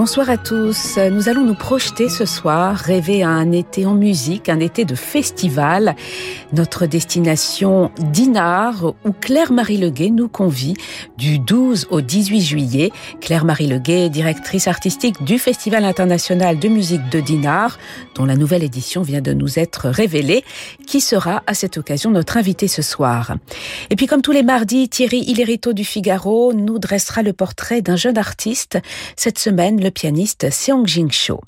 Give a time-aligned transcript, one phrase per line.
[0.00, 0.98] Bonsoir à tous.
[1.12, 4.94] Nous allons nous projeter ce soir, rêver à un été en musique, un été de
[4.94, 5.94] festival.
[6.54, 10.72] Notre destination Dinard, où Claire-Marie Leguet nous convie
[11.18, 12.92] du 12 au 18 juillet.
[13.20, 17.78] Claire-Marie Leguet, directrice artistique du Festival international de musique de Dinard,
[18.14, 20.44] dont la nouvelle édition vient de nous être révélée,
[20.86, 23.34] qui sera à cette occasion notre invité ce soir.
[23.90, 27.96] Et puis comme tous les mardis, Thierry Hillerito du Figaro nous dressera le portrait d'un
[27.96, 28.78] jeune artiste.
[29.14, 31.40] Cette semaine, le pianiste Seong Jing Cho.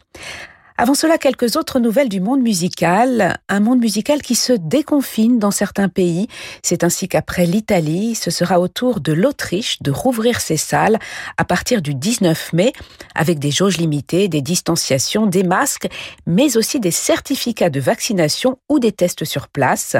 [0.79, 3.37] Avant cela, quelques autres nouvelles du monde musical.
[3.49, 6.27] Un monde musical qui se déconfine dans certains pays.
[6.63, 10.99] C'est ainsi qu'après l'Italie, ce sera au tour de l'Autriche de rouvrir ses salles
[11.37, 12.73] à partir du 19 mai
[13.15, 15.89] avec des jauges limitées, des distanciations, des masques,
[16.27, 19.97] mais aussi des certificats de vaccination ou des tests sur place.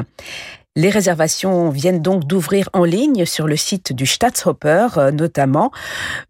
[0.75, 5.71] Les réservations viennent donc d'ouvrir en ligne sur le site du Staatshopper, euh, notamment,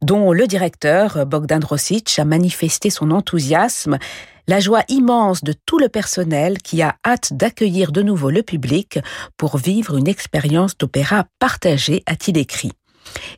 [0.01, 3.99] dont le directeur Bogdan Rosic a manifesté son enthousiasme,
[4.49, 8.99] la joie immense de tout le personnel qui a hâte d'accueillir de nouveau le public
[9.37, 12.73] pour vivre une expérience d'opéra partagée, a-t-il écrit.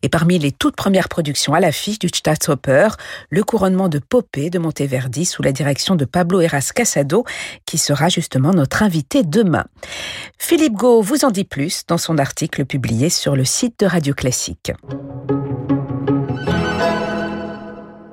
[0.03, 2.89] Et parmi les toutes premières productions à l'affiche du Staatsoper,
[3.31, 7.25] le couronnement de Popée de Monteverdi sous la direction de Pablo Eras Casado,
[7.67, 9.65] qui sera justement notre invité demain.
[10.39, 14.15] Philippe Gau vous en dit plus dans son article publié sur le site de Radio
[14.15, 14.73] Classique.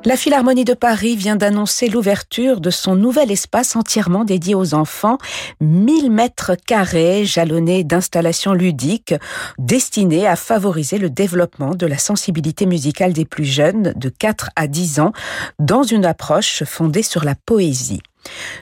[0.03, 5.19] La Philharmonie de Paris vient d'annoncer l'ouverture de son nouvel espace entièrement dédié aux enfants,
[5.59, 9.13] 1000 mètres carrés jalonnés d'installations ludiques
[9.59, 14.65] destinées à favoriser le développement de la sensibilité musicale des plus jeunes de 4 à
[14.65, 15.11] 10 ans
[15.59, 18.01] dans une approche fondée sur la poésie.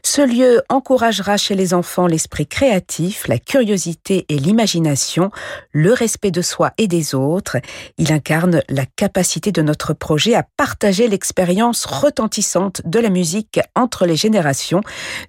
[0.04, 5.32] Ce lieu encouragera chez les enfants l'esprit créatif, la curiosité et l'imagination,
[5.72, 7.58] le respect de soi et des autres.
[7.98, 14.06] Il incarne la capacité de notre projet à partager l'expérience retentissante de la musique entre
[14.06, 14.82] les générations,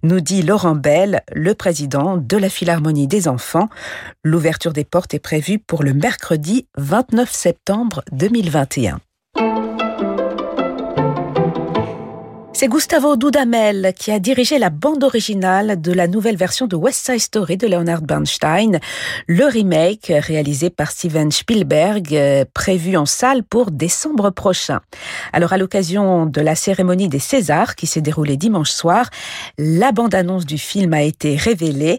[0.02, 3.68] nous dit Laurent Bell, le président de la Philharmonie des enfants.
[4.24, 9.00] L'ouverture des portes est prévue pour le mercredi 29 septembre 2021.
[12.60, 17.06] C'est Gustavo Dudamel qui a dirigé la bande originale de la nouvelle version de West
[17.06, 18.81] Side Story de Leonard Bernstein,
[19.26, 24.81] le remake réalisé par Steven Spielberg, euh, prévu en salle pour décembre prochain.
[25.32, 29.09] Alors à l'occasion de la cérémonie des Césars qui s'est déroulée dimanche soir,
[29.56, 31.98] la bande-annonce du film a été révélée.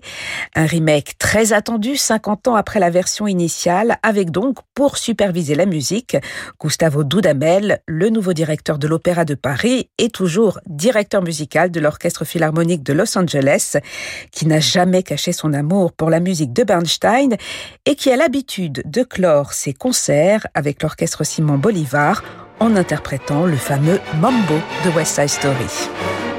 [0.53, 5.65] Un remake très attendu 50 ans après la version initiale, avec donc pour superviser la
[5.65, 6.17] musique,
[6.61, 12.25] Gustavo Dudamel, le nouveau directeur de l'Opéra de Paris, est toujours directeur musical de l'Orchestre
[12.25, 13.77] Philharmonique de Los Angeles,
[14.31, 17.35] qui n'a jamais caché son amour pour la musique de Bernstein
[17.85, 22.23] et qui a l'habitude de clore ses concerts avec l'Orchestre Simon Bolivar
[22.59, 26.30] en interprétant le fameux Mambo de West Side Story.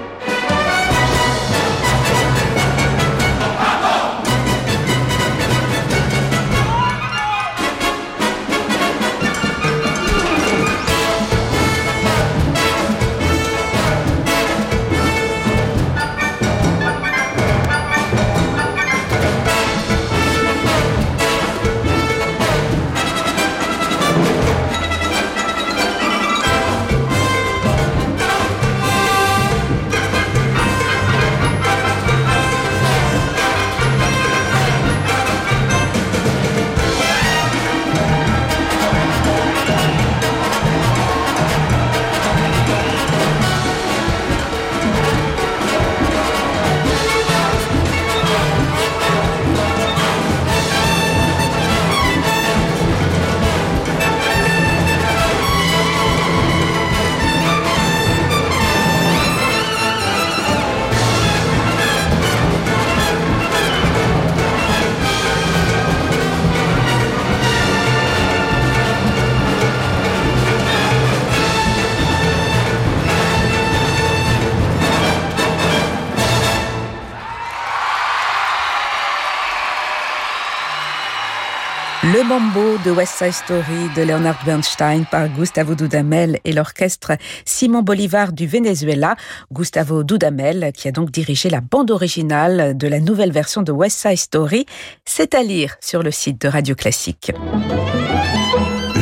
[82.84, 87.12] De West Side Story de Leonard Bernstein par Gustavo Dudamel et l'orchestre
[87.44, 89.16] Simon Bolivar du Venezuela.
[89.52, 93.98] Gustavo Dudamel qui a donc dirigé la bande originale de la nouvelle version de West
[93.98, 94.66] Side Story.
[95.04, 97.32] C'est à lire sur le site de Radio Classique.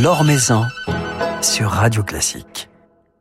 [0.02, 0.24] L'Or
[1.42, 2.69] sur Radio Classique.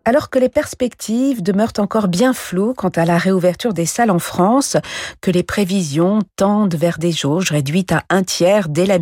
[0.09, 4.17] Alors que les perspectives demeurent encore bien floues quant à la réouverture des salles en
[4.17, 4.75] France,
[5.21, 8.97] que les prévisions tendent vers des jauges réduites à un tiers dès la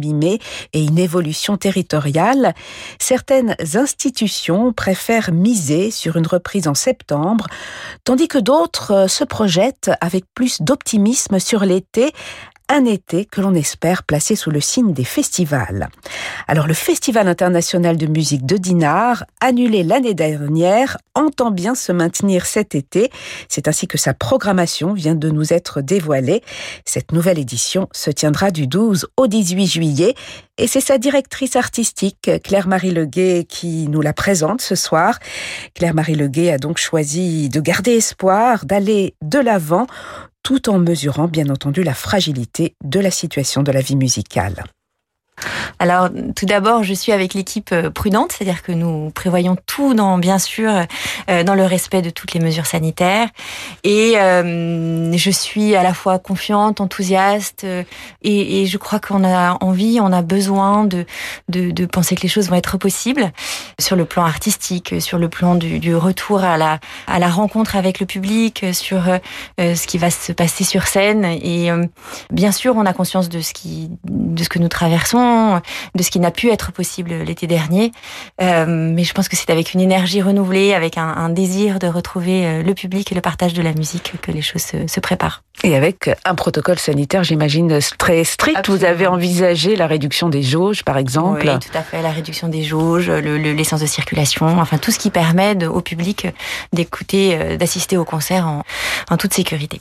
[0.74, 2.54] et une évolution territoriale,
[3.00, 7.48] certaines institutions préfèrent miser sur une reprise en septembre,
[8.04, 12.12] tandis que d'autres se projettent avec plus d'optimisme sur l'été
[12.70, 15.90] un été que l'on espère placer sous le signe des festivals.
[16.48, 22.46] Alors le Festival international de musique de Dinard, annulé l'année dernière, entend bien se maintenir
[22.46, 23.10] cet été.
[23.48, 26.44] C'est ainsi que sa programmation vient de nous être dévoilée.
[26.86, 30.16] Cette nouvelle édition se tiendra du 12 au 18 juillet
[30.58, 35.20] et c'est sa directrice artistique, Claire-Marie Leguet, qui nous la présente ce soir.
[35.76, 39.88] Claire-Marie Leguet a donc choisi de garder espoir, d'aller de l'avant
[40.48, 44.64] tout en mesurant bien entendu la fragilité de la situation de la vie musicale.
[45.80, 50.18] Alors, tout d'abord, je suis avec l'équipe euh, prudente, c'est-à-dire que nous prévoyons tout dans,
[50.18, 50.72] bien sûr,
[51.30, 53.30] euh, dans le respect de toutes les mesures sanitaires.
[53.84, 57.66] Et euh, je suis à la fois confiante, enthousiaste,
[58.24, 61.06] et, je crois qu'on a envie, on a besoin de,
[61.48, 63.32] de, penser que les choses vont être possibles
[63.80, 68.00] sur le plan artistique, sur le plan du, retour à la, à la rencontre avec
[68.00, 69.04] le public, sur
[69.58, 71.24] ce qui va se passer sur scène.
[71.26, 71.70] Et
[72.32, 75.27] bien sûr, on a conscience de ce qui, de ce que nous traversons
[75.96, 77.92] de ce qui n'a pu être possible l'été dernier.
[78.42, 82.46] Euh, mais je pense que c'est avec une énergie renouvelée, avec un, désir de retrouver
[82.46, 85.44] euh, le public et le partage de la musique que les choses se, préparent.
[85.64, 88.70] Et avec un protocole sanitaire, j'imagine, très strict.
[88.70, 92.02] Vous avez envisagé la réduction des jauges, par exemple Oui, tout à fait.
[92.02, 96.28] La réduction des jauges, l'essence de circulation, enfin tout ce qui permet au public
[96.74, 98.64] d'écouter, euh, d'assister au concert en,
[99.10, 99.80] en toute sécurité.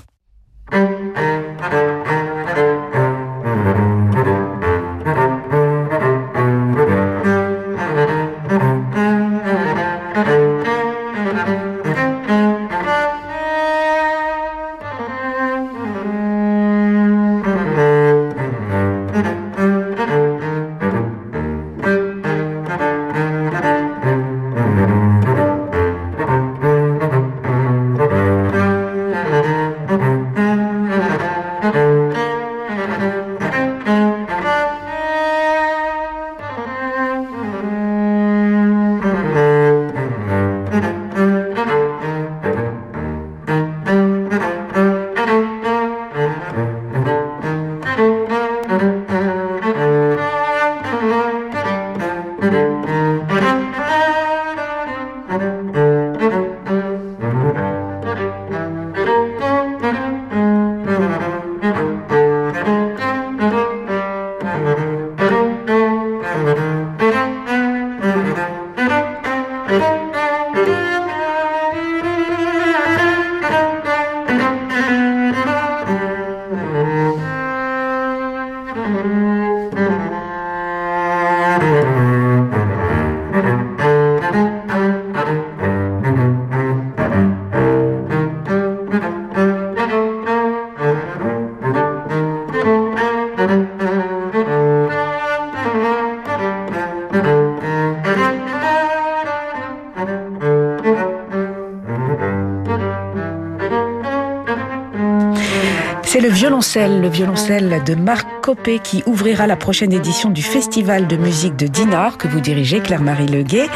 [106.20, 111.66] Le violoncelle de Marc Copé qui ouvrira la prochaine édition du Festival de musique de
[111.66, 113.66] Dinard que vous dirigez, Claire-Marie Leguet.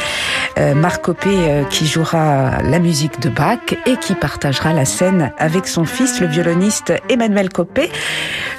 [0.57, 5.31] Euh, Marc Copé euh, qui jouera la musique de Bach et qui partagera la scène
[5.37, 7.91] avec son fils, le violoniste Emmanuel Copé.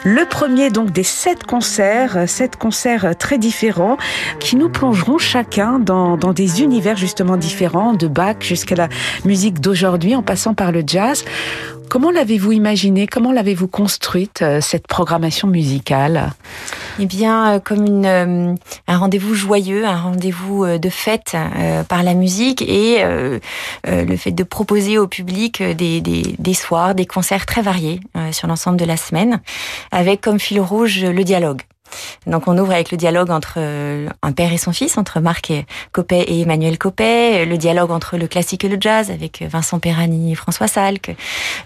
[0.05, 3.97] Le premier donc des sept concerts, sept concerts très différents
[4.39, 8.89] qui nous plongeront chacun dans, dans des univers justement différents, de Bach jusqu'à la
[9.25, 11.25] musique d'aujourd'hui en passant par le jazz.
[11.93, 16.33] Comment l'avez-vous imaginé Comment l'avez-vous construite, euh, cette programmation musicale?
[16.99, 18.55] Eh bien, euh, comme une, euh,
[18.89, 21.37] un rendez-vous joyeux, un rendez-vous de fête
[21.91, 23.05] par la musique et
[23.85, 28.49] le fait de proposer au public des, des, des soirs, des concerts très variés sur
[28.49, 29.43] l'ensemble de la semaine,
[29.91, 31.61] avec comme fil rouge le dialogue.
[32.27, 35.51] Donc on ouvre avec le dialogue entre euh, un père et son fils, entre Marc
[35.51, 39.79] et Copet et Emmanuel Copet, le dialogue entre le classique et le jazz avec Vincent
[39.79, 41.15] Perani et François Salk,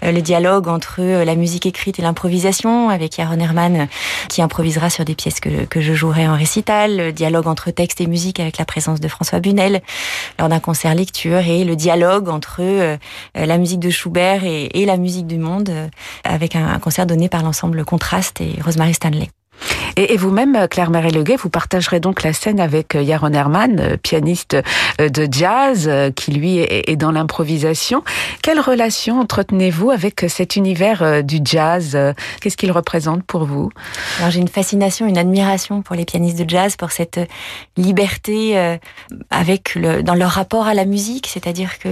[0.02, 3.88] euh, le dialogue entre euh, la musique écrite et l'improvisation avec Yaron Herman
[4.28, 8.00] qui improvisera sur des pièces que, que je jouerai en récital, le dialogue entre texte
[8.00, 9.82] et musique avec la présence de François Bunel
[10.38, 12.98] lors d'un concert lecture et le dialogue entre
[13.34, 15.70] la musique de Schubert et, et la musique du monde
[16.24, 19.35] avec un, un concert donné par l'ensemble Contraste et Rosemary Stanley.
[19.96, 24.56] Et, vous-même, Claire-Marie Leguet, vous partagerez donc la scène avec Yaron Herman, pianiste
[24.98, 28.02] de jazz, qui lui est dans l'improvisation.
[28.42, 31.96] Quelle relation entretenez-vous avec cet univers du jazz
[32.40, 33.70] Qu'est-ce qu'il représente pour vous?
[34.18, 37.20] Alors j'ai une fascination, une admiration pour les pianistes de jazz, pour cette
[37.76, 38.78] liberté
[39.30, 41.88] avec le, dans leur rapport à la musique, c'est-à-dire que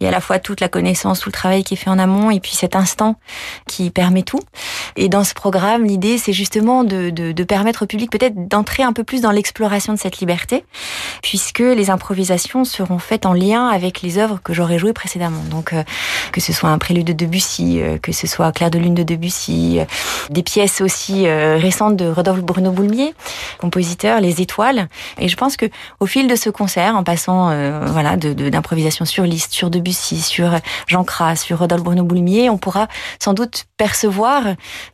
[0.00, 1.90] il y a à la fois toute la connaissance, tout le travail qui est fait
[1.90, 3.16] en amont, et puis cet instant
[3.66, 4.40] qui permet tout.
[4.96, 8.92] Et dans ce programme, l'idée, c'est justement de, de, permettre au public peut-être d'entrer un
[8.92, 10.64] peu plus dans l'exploration de cette liberté,
[11.22, 15.42] puisque les improvisations seront faites en lien avec les œuvres que j'aurais jouées précédemment.
[15.50, 15.82] Donc, euh,
[16.32, 19.02] que ce soit un prélude de Debussy, euh, que ce soit Claire de lune de
[19.02, 19.84] Debussy, euh,
[20.30, 23.14] des pièces aussi récentes de Rodolphe Bruno Boulmier,
[23.58, 24.88] compositeur, Les Étoiles.
[25.18, 25.66] Et je pense que
[26.00, 27.48] au fil de ce concert, en passant
[27.86, 32.88] voilà d'improvisation sur Liszt, sur Debussy, sur Jean Cras, sur Rodolphe Bruno Boulmier, on pourra
[33.18, 34.42] sans doute percevoir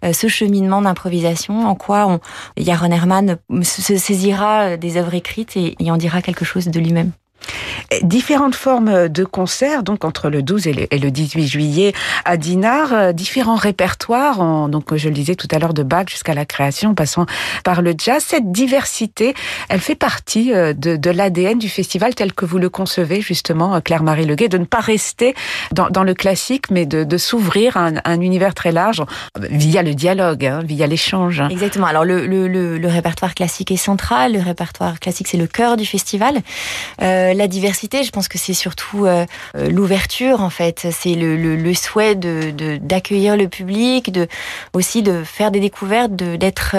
[0.02, 2.20] ce cheminement d'improvisation, en quoi on,
[2.56, 7.12] Yaron Herman se saisira des œuvres écrites et en dira quelque chose de lui-même.
[8.02, 11.92] Différentes formes de concerts, donc entre le 12 et le, 18 juillet
[12.24, 16.34] à Dinard, euh, différents répertoires, donc je le disais tout à l'heure de Bach jusqu'à
[16.34, 17.26] la création, passant
[17.64, 18.22] par le jazz.
[18.26, 19.34] Cette diversité,
[19.68, 23.80] elle fait partie euh, de, l'ADN du festival tel que vous le concevez justement, euh,
[23.80, 25.34] Claire-Marie Leguet, de ne pas rester
[25.72, 29.02] dans, le classique, mais de, s'ouvrir à un, un, univers très large
[29.38, 31.42] via le dialogue, hein, via l'échange.
[31.50, 31.86] Exactement.
[31.86, 36.40] Alors le, répertoire classique est central, le répertoire classique c'est le cœur du festival.
[37.34, 40.86] La diversité, je pense que c'est surtout euh, euh, l'ouverture en fait.
[40.90, 44.26] C'est le, souhait de d'accueillir le public, de
[44.72, 46.76] aussi de faire des découvertes, d'être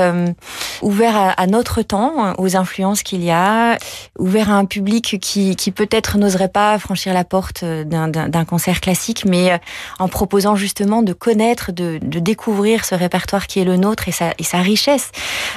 [0.82, 3.78] ouvert à, à, notre temps, aux influences qu'il y a,
[4.20, 9.24] ouvert à un public qui, qui peut-être n'oserait pas franchir la porte d'un concert classique,
[9.26, 9.60] mais
[10.00, 14.12] en proposant justement de connaître, de, de, découvrir ce répertoire qui est le nôtre et
[14.12, 15.12] sa, et sa richesse.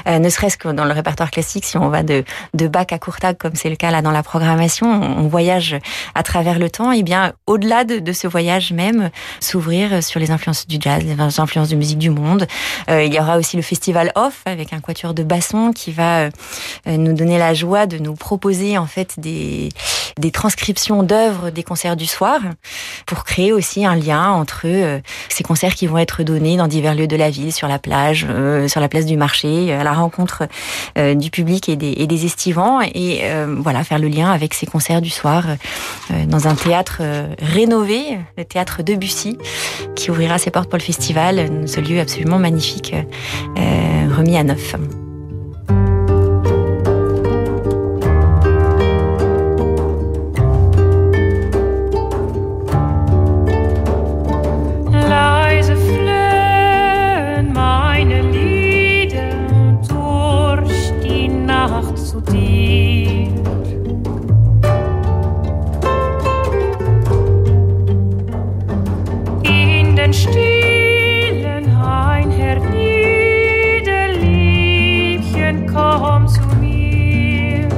[0.06, 2.24] ne serait-ce que dans le répertoire classique, si on va de,
[2.54, 5.76] de Bach à Courtag, comme c'est le cas là dans la programmation on voyage
[6.14, 9.10] à travers le temps, et bien au-delà de, ce voyage même,
[9.40, 12.46] s'ouvrir sur les influences du jazz, les influences de musique du monde.
[12.90, 16.24] Euh, il y aura aussi le festival Off avec un quatuor de basson qui va
[16.24, 16.30] euh,
[16.86, 19.70] nous donner la joie de nous proposer en fait des
[20.16, 22.40] des transcriptions d'œuvres des concerts du soir
[23.04, 26.94] pour créer aussi un lien entre euh, ces concerts qui vont être donnés dans divers
[26.94, 28.26] lieux de la ville, sur la plage,
[28.68, 30.44] sur la place du marché, à la rencontre
[30.96, 33.22] du public et des, et des estivants et
[33.58, 35.44] voilà faire le lien avec ces concert du soir
[36.10, 39.38] euh, dans un théâtre euh, rénové, le théâtre Debussy,
[39.94, 44.74] qui ouvrira ses portes pour le festival, ce lieu absolument magnifique, euh, remis à neuf.
[70.14, 77.68] stillen Hain hernieder, Liebchen, komm zu mir.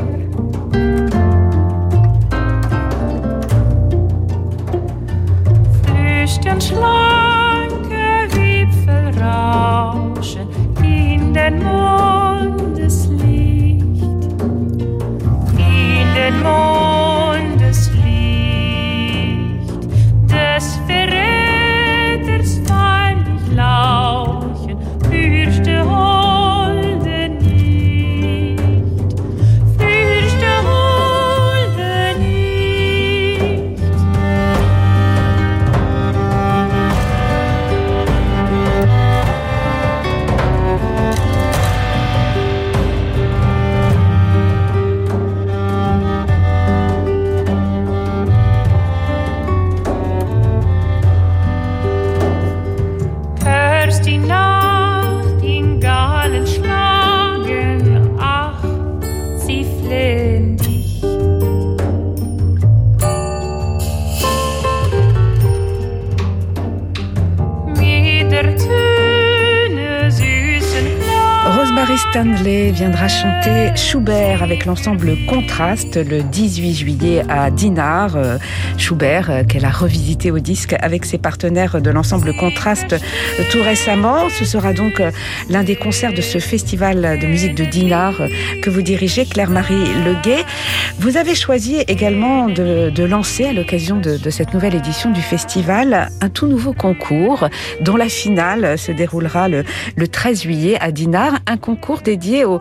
[5.83, 10.49] Flüchten schlanke Wipfel rauschen
[10.83, 13.15] in den Mondeslicht,
[15.59, 16.76] in den Mond.
[72.17, 78.17] Stanley viendra chanter Schubert avec l'ensemble Contraste le 18 juillet à Dinard.
[78.17, 78.39] Euh,
[78.79, 83.61] Schubert euh, qu'elle a revisité au disque avec ses partenaires de l'ensemble Contraste euh, tout
[83.61, 84.31] récemment.
[84.31, 85.03] Ce sera donc
[85.51, 88.23] l'un des concerts de ce festival de musique de Dinard
[88.63, 90.43] que vous dirigez, Claire-Marie Leguet.
[90.99, 96.31] Vous avez choisi également de, lancer à l'occasion de, cette nouvelle édition du festival un
[96.31, 97.51] tout nouveau concours
[97.83, 99.65] dont la finale se déroulera le,
[99.97, 101.41] le 13 juillet à Dinard.
[101.47, 102.61] Un concours dédié aux,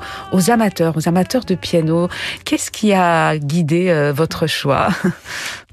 [0.50, 2.10] amateurs, aux amateurs de piano.
[2.46, 4.90] Qu'est-ce qui a guidé euh, votre choix?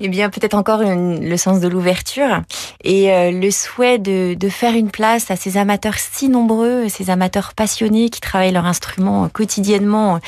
[0.05, 2.43] Eh bien, peut-être encore le sens de l'ouverture
[2.83, 7.55] et euh, le souhait de, faire une place à ces amateurs si nombreux, ces amateurs
[7.55, 10.19] passionnés qui travaillent leur instrument quotidiennement,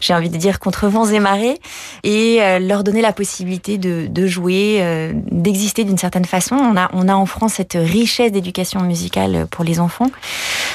[0.00, 1.58] j'ai envie de dire contre vents et marées,
[2.02, 6.56] et euh, leur donner la possibilité de, jouer, d'exister d'une certaine façon.
[6.56, 10.10] On a, on a en France cette richesse d'éducation musicale pour les enfants,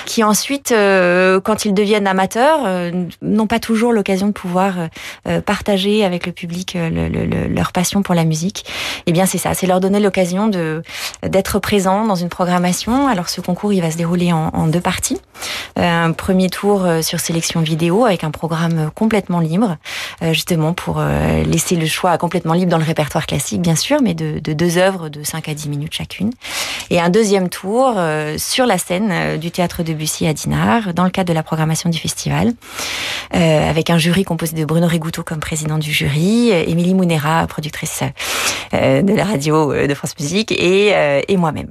[0.07, 4.75] qui ensuite, quand ils deviennent amateurs, n'ont pas toujours l'occasion de pouvoir
[5.45, 8.65] partager avec le public le, le, leur passion pour la musique.
[9.05, 10.81] Eh bien, c'est ça, c'est leur donner l'occasion de
[11.23, 13.07] d'être présent dans une programmation.
[13.07, 15.19] Alors, ce concours, il va se dérouler en, deux parties.
[15.77, 19.77] Euh, un premier tour euh, sur sélection vidéo avec un programme complètement libre,
[20.23, 21.01] euh, justement pour
[21.45, 25.09] laisser le choix complètement libre dans le répertoire classique, bien sûr, mais de, deux œuvres
[25.09, 26.31] de 5 à 10 minutes chacune.
[26.89, 27.95] Et un deuxième tour
[28.37, 31.89] sur la scène du théâtre de Bussy à Dinard, dans le cadre de la programmation
[31.97, 32.53] du festival,
[33.31, 38.03] avec un jury composé de Bruno Rigouteau comme président du jury, Émilie Mounera, productrice
[38.73, 41.69] euh, de la radio euh, de France Musique et, euh, et moi-même.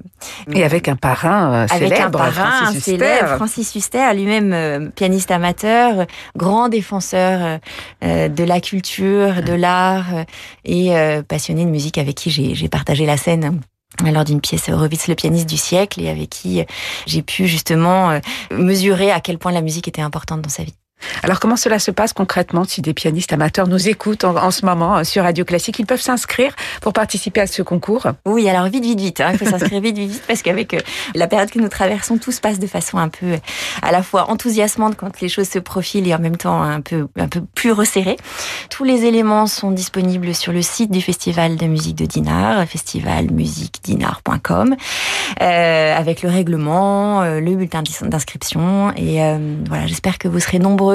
[0.52, 6.06] Et avec un parrain célèbre, avec un parrain Francis célèbre, Francis Huster, lui-même pianiste amateur,
[6.36, 7.58] grand défenseur
[8.02, 10.24] de la culture, de l'art
[10.64, 10.92] et
[11.28, 13.60] passionné de musique avec qui j'ai partagé la scène
[14.04, 16.62] lors d'une pièce Revitz le pianiste du siècle et avec qui
[17.06, 20.74] j'ai pu justement mesurer à quel point la musique était importante dans sa vie.
[21.22, 24.98] Alors comment cela se passe concrètement si des pianistes amateurs nous écoutent en, ce moment
[24.98, 25.78] euh, sur Radio Classique?
[25.78, 28.06] Ils peuvent s'inscrire pour participer à ce concours?
[28.24, 29.20] Oui, alors vite, vite, vite.
[29.20, 29.30] Hein.
[29.32, 30.78] Il faut s'inscrire vite, vite, vite parce qu'avec euh,
[31.14, 33.36] la période que nous traversons, tout se passe de façon un peu
[33.82, 37.08] à la fois enthousiasmante quand les choses se profilent et en même temps un peu,
[37.16, 38.16] un peu plus resserrées.
[38.70, 44.76] Tous les éléments sont disponibles sur le site du Festival de musique de Dinard, festivalmusiquedinard.com,
[45.42, 48.92] euh, avec le règlement, le bulletin d'inscription.
[48.96, 49.20] Et
[49.68, 50.85] voilà, j'espère que vous serez nombreux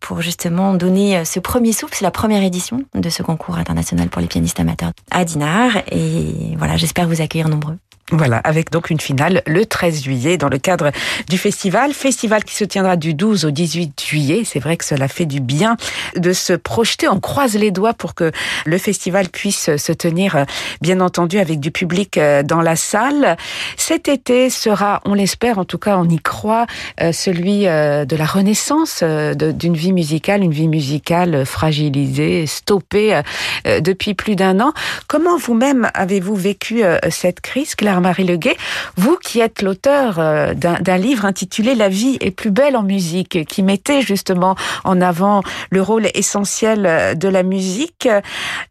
[0.00, 1.94] pour justement donner euh, ce premier souffle.
[1.96, 5.78] C'est la première édition de ce concours international pour les pianistes amateurs à Dinard.
[5.90, 7.78] Et voilà, j'espère vous accueillir nombreux.
[8.10, 10.92] Voilà, avec donc une finale le 13 juillet dans le cadre
[11.28, 11.92] du festival.
[11.92, 14.42] Festival qui se tiendra du 12 au 18 juillet.
[14.46, 15.76] C'est vrai que cela fait du bien
[16.16, 17.06] de se projeter.
[17.06, 18.32] On croise les doigts pour que
[18.64, 20.46] le festival puisse se tenir,
[20.80, 23.36] bien entendu, avec du public euh, dans la salle.
[23.76, 26.66] Cet été sera, on l'espère, en tout cas on y croit,
[27.02, 33.20] euh, celui euh, de la renaissance d'une vie musicale, une vie musicale fragilisée, stoppée
[33.66, 34.72] depuis plus d'un an.
[35.08, 38.56] Comment vous-même avez-vous vécu cette crise, Claire marie Leguet,
[38.96, 43.46] vous qui êtes l'auteur euh, d'un livre intitulé La vie est plus belle en musique,
[43.46, 48.08] qui mettait justement en avant le rôle essentiel euh, de la musique,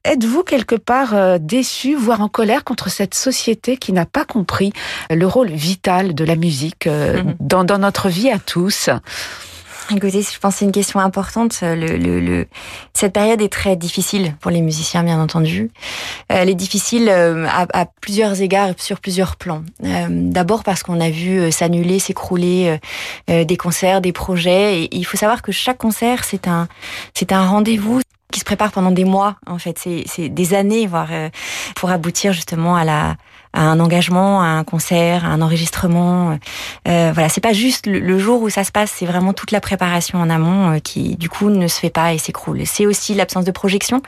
[0.04, 4.74] êtes-vous quelque part euh, déçu, voire en colère contre cette société qui n'a pas compris
[5.10, 6.90] le rôle vital de la musique
[7.40, 8.90] dans, dans notre vie à tous?
[9.96, 11.60] Écoutez, je pense que c'est une question importante.
[11.62, 12.48] Le, le, le,
[12.94, 15.72] Cette période est très difficile pour les musiciens, bien entendu.
[16.28, 19.64] Elle est difficile euh, à, plusieurs égards, sur plusieurs plans.
[19.86, 22.80] Euh, d'abord parce qu'on a vu euh, s'annuler, s'écrouler
[23.28, 24.84] des concerts, des projets.
[24.84, 26.68] Et il faut savoir que chaque concert, c'est un,
[27.14, 29.38] c'est un rendez-vous qui se prépare pendant des mois.
[29.48, 31.10] En fait, c'est des années, voire
[31.76, 33.16] pour aboutir justement à la
[33.58, 36.38] un engagement, un concert, un enregistrement.
[36.88, 39.62] Euh, voilà, c'est pas juste le, jour où ça se passe, c'est vraiment toute la
[39.62, 42.62] préparation en amont euh, qui, du coup, ne se fait pas et s'écroule.
[42.66, 44.02] C'est aussi l'absence de projection.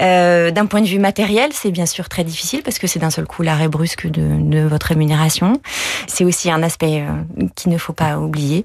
[0.00, 3.10] Euh, d'un point de vue matériel, c'est bien sûr très difficile parce que c'est d'un
[3.10, 5.60] seul coup l'arrêt brusque de, de, votre rémunération.
[6.06, 8.64] C'est aussi un aspect euh, qu'il ne faut pas oublier.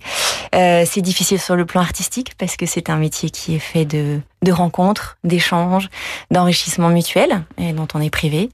[0.56, 3.86] Euh, c'est difficile sur le plan artistique parce que c'est un métier qui est fait
[3.86, 5.90] de, de rencontres, d'échanges,
[6.32, 8.50] d'enrichissement mutuel et dont on est privé.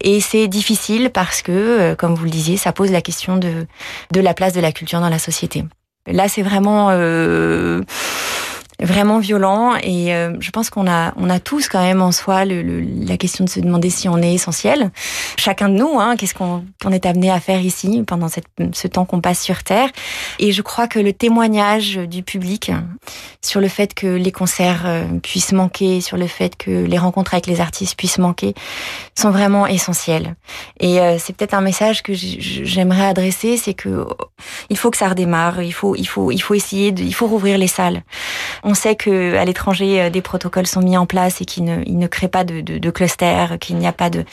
[0.00, 0.73] Et c'est difficile
[1.12, 3.66] parce que, euh, comme vous le disiez, ça pose la question de,
[4.12, 5.64] de la place de la culture dans la société.
[6.06, 6.88] Là, c'est vraiment...
[6.90, 7.82] Euh,
[8.84, 9.74] vraiment violent.
[9.82, 12.62] Et euh, je pense qu'on a on a tous quand même en soi le,
[13.06, 14.90] la question de se demander si on est essentiel.
[15.36, 19.04] Chacun de nous hein, qu'est-ce qu'on est amené à faire ici pendant cette, ce temps
[19.04, 19.88] qu'on passe sur terre.
[20.38, 22.70] Et je crois que le témoignage du public
[23.42, 27.34] sur le fait que les concerts euh, puissent manquer sur le fait que les rencontres
[27.34, 28.54] avec les artistes puissent manquer
[29.14, 30.34] sont vraiment essentiels.
[30.80, 34.06] Et euh, c'est peut-être un message que j'aimerais adresser c'est que
[34.70, 35.62] il faut que ça redémarre.
[35.62, 38.02] Il faut il faut il faut essayer de, il faut rouvrir les salles
[38.74, 42.08] sait que à l'étranger, euh, des protocoles sont mis en place et qu'ils ne, ils
[42.08, 44.24] créent pas de, clusters, qu'il n'y a pas de,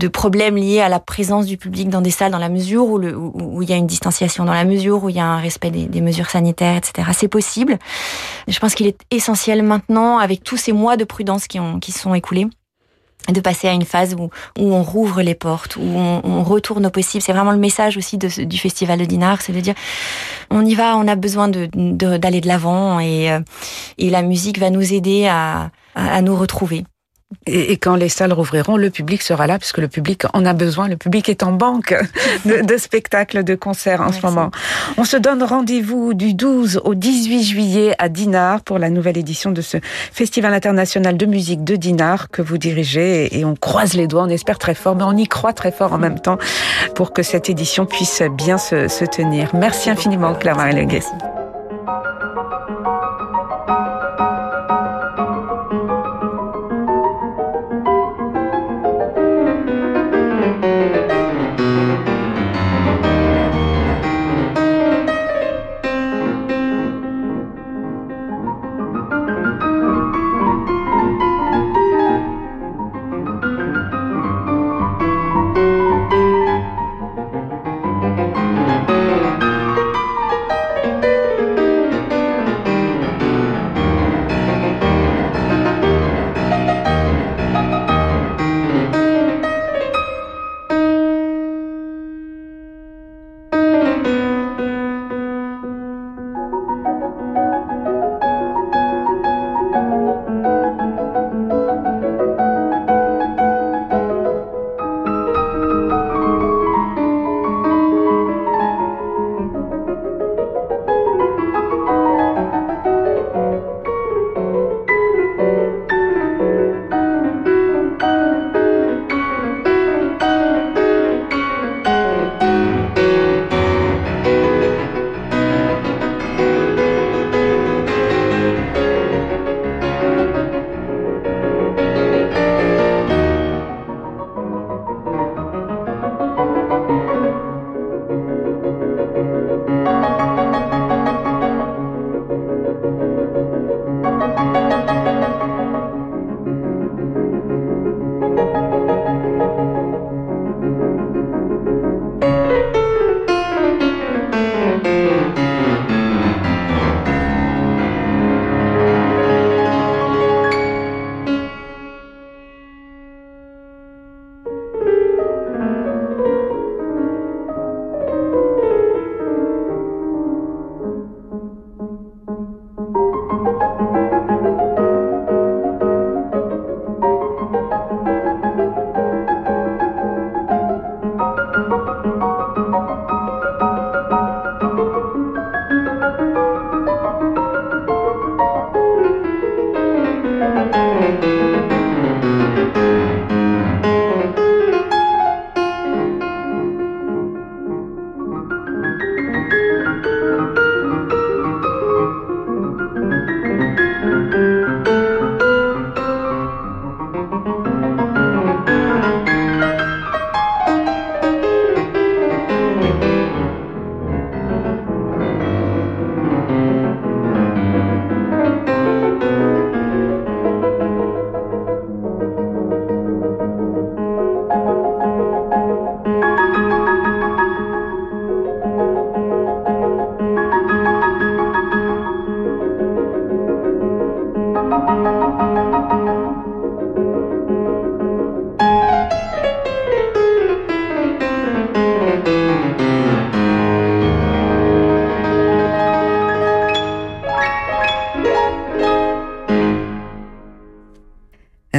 [0.00, 3.62] de problèmes liés à la présence du public dans des salles, dans la mesure où,
[3.62, 5.86] il y a une distanciation, dans la mesure où il y a un respect des,
[5.86, 7.08] des mesures sanitaires, etc.
[7.12, 7.78] C'est possible.
[8.48, 11.92] Je pense qu'il est essentiel maintenant, avec tous ces mois de prudence qui, ont, qui
[11.92, 12.46] sont écoulés,
[13.28, 16.90] de passer à une phase où, où on rouvre les portes, où on, retourne au
[16.90, 17.22] possible.
[17.22, 19.74] C'est vraiment le message aussi de, du festival de Dinard, c'est de dire
[20.50, 23.40] on y va, on a besoin d'aller de, l'avant et, euh,
[23.98, 26.84] et la musique va nous aider à, à nous retrouver.
[27.46, 30.88] Et, quand les salles rouvriront, le public sera là, puisque le public en a besoin.
[30.88, 31.94] Le public est en banque
[32.44, 34.50] de, spectacles, de concerts en ce moment.
[34.96, 39.50] On se donne rendez-vous du 12 au 18 juillet à Dinard pour la nouvelle édition
[39.50, 39.78] de ce
[40.12, 43.38] Festival international de musique de Dinard que vous dirigez.
[43.38, 45.92] Et on croise les doigts, on espère très fort, mais on y croit très fort
[45.92, 46.38] en même temps
[46.94, 49.50] pour que cette édition puisse bien se, tenir.
[49.54, 51.02] Merci infiniment, Claire-Marie Leguet.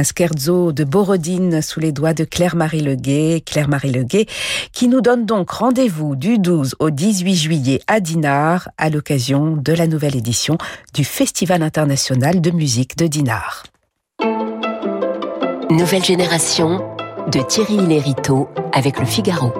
[0.02, 3.42] Scherzo de Borodine sous les doigts de Claire-Marie Leguet.
[3.46, 4.26] Claire-Marie Leguet
[4.72, 9.72] qui nous donne donc rendez-vous du 12 au 18 juillet à Dinard à l'occasion de
[9.72, 10.58] la nouvelle édition
[10.94, 13.64] du Festival international de musique de Dinard.
[15.70, 16.78] Nouvelle génération
[17.32, 19.52] de Thierry Lériteau avec le Figaro.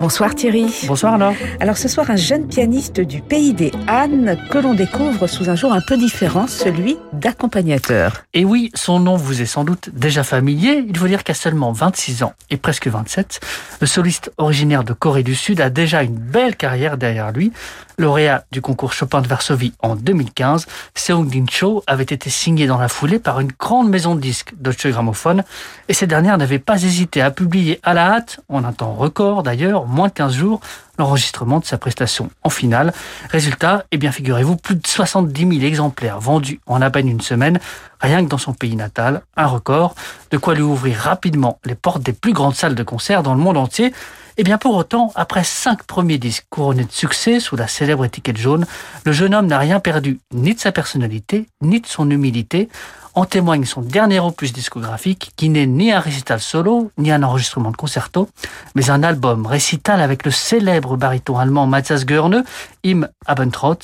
[0.00, 0.66] Bonsoir Thierry.
[0.86, 1.34] Bonsoir alors.
[1.60, 5.54] Alors ce soir, un jeune pianiste du pays des Annes que l'on découvre sous un
[5.54, 8.24] jour un peu différent, celui d'accompagnateur.
[8.34, 10.84] Et oui, son nom vous est sans doute déjà familier.
[10.86, 13.40] Il faut dire qu'à seulement 26 ans et presque 27,
[13.80, 17.52] le soliste originaire de Corée du Sud a déjà une belle carrière derrière lui,
[17.98, 22.78] Lauréat du concours Chopin de Varsovie en 2015, Seung Din Cho avait été signé dans
[22.78, 25.42] la foulée par une grande maison de disques Deutsche Grammophon
[25.88, 29.44] et ces dernières n'avaient pas hésité à publier à la hâte, en un temps record
[29.44, 30.60] d'ailleurs, moins de 15 jours,
[30.98, 32.92] l'enregistrement de sa prestation en finale.
[33.30, 37.60] Résultat, eh bien figurez-vous, plus de 70 000 exemplaires vendus en à peine une semaine,
[38.00, 39.94] rien que dans son pays natal, un record,
[40.30, 43.40] de quoi lui ouvrir rapidement les portes des plus grandes salles de concert dans le
[43.40, 43.92] monde entier.
[44.36, 48.36] Eh bien pour autant, après cinq premiers disques couronnés de succès sous la célèbre étiquette
[48.36, 48.66] jaune,
[49.04, 52.68] le jeune homme n'a rien perdu, ni de sa personnalité, ni de son humilité.
[53.16, 57.70] En témoigne son dernier opus discographique, qui n'est ni un récital solo, ni un enregistrement
[57.70, 58.28] de concerto,
[58.74, 62.42] mais un album récital avec le célèbre baryton allemand Matthias Görne,
[62.84, 63.78] Im Abendrot,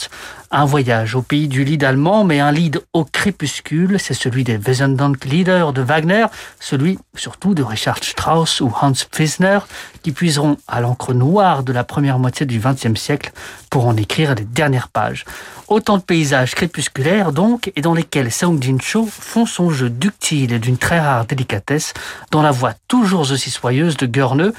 [0.50, 4.58] un voyage au pays du lead allemand, mais un lead au crépuscule, c'est celui des
[4.58, 6.26] Wesendonck-Lieder de Wagner,
[6.58, 9.60] celui surtout de Richard Strauss ou Hans Pfister,
[10.02, 13.30] qui puiseront à l'encre noire de la première moitié du XXe siècle
[13.70, 15.24] pour en écrire les dernières pages.
[15.68, 20.58] Autant de paysages crépusculaires donc, et dans lesquels Song Jin-cho font son jeu ductile et
[20.58, 21.94] d'une très rare délicatesse,
[22.32, 24.52] dans la voix toujours aussi soyeuse de Görne,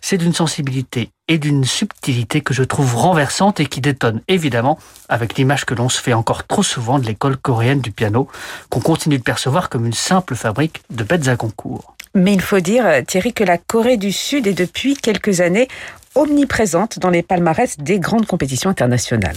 [0.00, 5.36] c'est d'une sensibilité et d'une subtilité que je trouve renversante et qui détonne évidemment avec
[5.36, 8.28] l'image que l'on se fait encore trop souvent de l'école coréenne du piano,
[8.70, 11.96] qu'on continue de percevoir comme une simple fabrique de bêtes à concours.
[12.14, 15.68] Mais il faut dire, Thierry, que la Corée du Sud est depuis quelques années
[16.16, 19.34] omniprésente dans les palmarès des grandes compétitions internationales.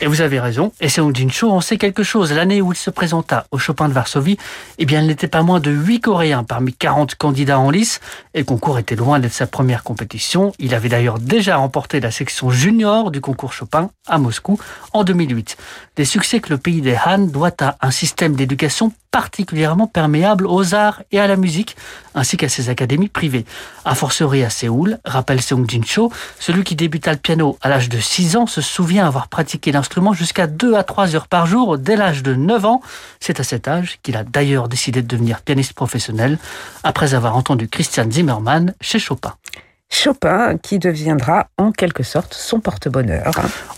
[0.00, 2.32] Et vous avez raison, et Jin Cho en sait quelque chose.
[2.32, 4.36] L'année où il se présenta au Chopin de Varsovie,
[4.78, 8.00] eh bien, il n'était pas moins de 8 Coréens parmi 40 candidats en lice,
[8.34, 10.52] et le concours était loin d'être sa première compétition.
[10.58, 14.58] Il avait d'ailleurs déjà remporté la section junior du concours Chopin à Moscou
[14.92, 15.56] en 2008.
[15.94, 20.74] Des succès que le pays des Han doit à un système d'éducation particulièrement perméable aux
[20.74, 21.76] arts et à la musique,
[22.14, 23.44] ainsi qu'à ses académies privées.
[23.84, 27.88] A fortiori à Séoul, rappelle Seung Jin Cho, celui qui débuta le piano à l'âge
[27.88, 31.78] de 6 ans se souvient avoir pratiqué l'instrument jusqu'à 2 à 3 heures par jour
[31.78, 32.82] dès l'âge de 9 ans.
[33.20, 36.38] C'est à cet âge qu'il a d'ailleurs décidé de devenir pianiste professionnel,
[36.82, 39.34] après avoir entendu Christian Zimmermann chez Chopin.
[39.92, 43.30] Chopin qui deviendra en quelque sorte son porte-bonheur.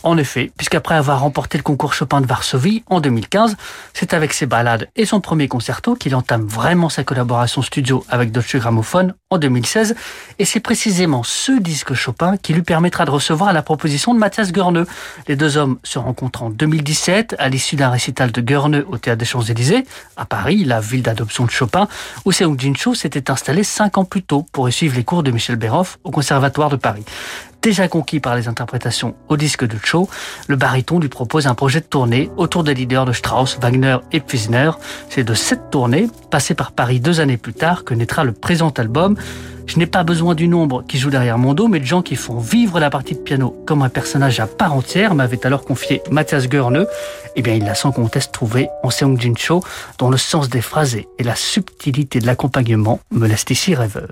[0.04, 3.56] En effet, puisqu'après avoir remporté le concours Chopin de Varsovie en 2015,
[3.94, 8.30] c'est avec ses ballades et son premier concerto qu'il entame vraiment sa collaboration studio avec
[8.30, 9.94] Deutsche Grammophon en 2016.
[10.38, 14.52] Et c'est précisément ce disque Chopin qui lui permettra de recevoir la proposition de Mathias
[14.52, 14.86] Görne.
[15.28, 19.18] Les deux hommes se rencontrent en 2017 à l'issue d'un récital de Görne au Théâtre
[19.18, 19.84] des Champs-Élysées,
[20.16, 21.88] à Paris, la ville d'adoption de Chopin,
[22.24, 25.22] où Seung Jin Cho s'était installé cinq ans plus tôt pour y suivre les cours
[25.22, 27.04] de Michel Béroff au Conservatoire de Paris.
[27.64, 30.06] Déjà conquis par les interprétations au disque de Cho,
[30.48, 34.20] le baryton lui propose un projet de tournée autour des leaders de Strauss, Wagner et
[34.20, 34.72] Pfister.
[35.08, 38.68] C'est de cette tournée, passée par Paris deux années plus tard, que naîtra le présent
[38.68, 39.16] album.
[39.66, 42.16] Je n'ai pas besoin du nombre qui joue derrière mon dos, mais de gens qui
[42.16, 46.02] font vivre la partie de piano comme un personnage à part entière, m'avait alors confié
[46.10, 46.84] Mathias Görne.
[47.34, 49.62] Eh bien, il l'a sans conteste trouvé en Seung Jin Cho,
[49.96, 54.08] dont le sens des phrasés et la subtilité de l'accompagnement me laissent ici rêveur.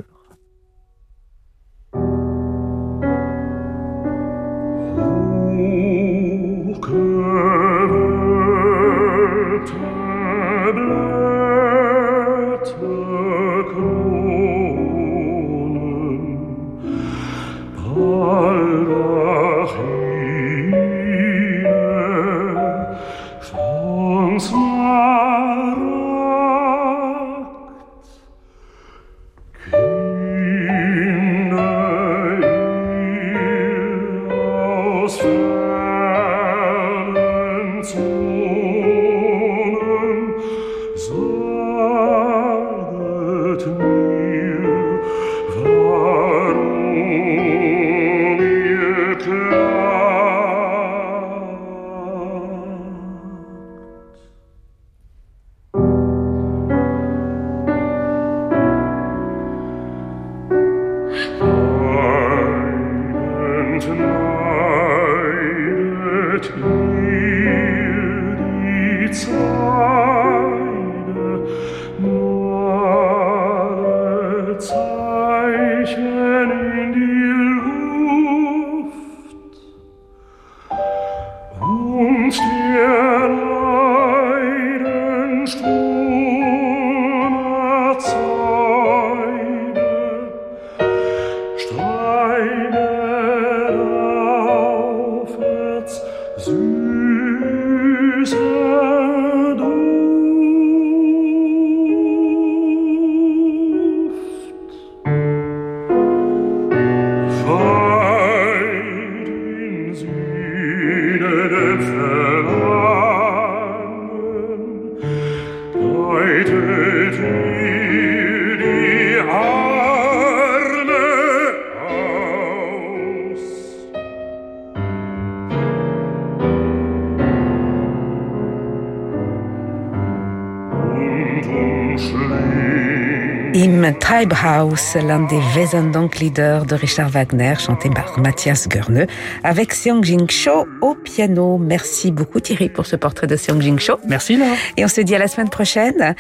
[134.23, 139.09] Tribe House, l'un des Wesendonck-leaders de Richard Wagner, chanté par Mathias Görne,
[139.43, 141.57] avec Seong Jing Cho au piano.
[141.57, 143.99] Merci beaucoup Thierry pour ce portrait de Seong Jing Cho.
[144.07, 144.39] Merci.
[144.77, 146.15] Et on se dit à la semaine prochaine.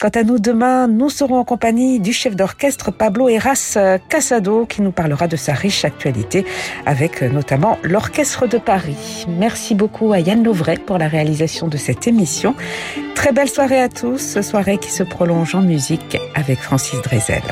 [0.00, 3.76] Quant à nous, demain, nous serons en compagnie du chef d'orchestre Pablo Eras
[4.08, 6.46] Casado qui nous parlera de sa riche actualité
[6.86, 9.26] avec notamment l'Orchestre de Paris.
[9.28, 12.54] Merci beaucoup à Yann Louvray pour la réalisation de cette émission.
[13.14, 17.42] Très belle soirée à tous, soirée qui se prolonge en musique avec Francis Drezel.